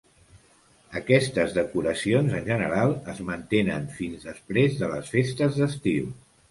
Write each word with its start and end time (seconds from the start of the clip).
Aquestes 0.99 1.53
decoracions, 1.57 2.33
en 2.39 2.47
general, 2.49 2.97
es 3.15 3.23
mantenen 3.31 3.89
fins 4.01 4.27
després 4.33 4.83
de 4.83 4.95
les 4.97 5.17
festes 5.19 5.63
d'estiu. 5.63 6.15